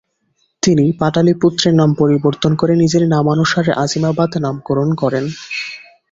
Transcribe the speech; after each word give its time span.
তিনি 0.63 0.85
পাটলিপুত্রের 0.99 1.73
নাম 1.73 1.89
পরিবর্তন 1.93 2.51
করে 2.55 2.73
নিজের 2.75 3.03
নামানুসারে 3.07 3.71
আজিমাবাদ 3.83 4.31
নামকরণ 4.37 4.89
করেন। 5.01 5.25